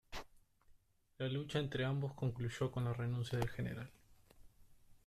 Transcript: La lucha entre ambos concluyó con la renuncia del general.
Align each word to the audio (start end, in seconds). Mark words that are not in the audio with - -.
La 1.19 1.27
lucha 1.27 1.59
entre 1.59 1.85
ambos 1.85 2.13
concluyó 2.15 2.71
con 2.71 2.85
la 2.85 2.91
renuncia 2.93 3.37
del 3.37 3.49
general. 3.49 3.91